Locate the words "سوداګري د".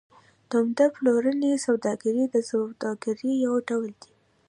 1.65-2.35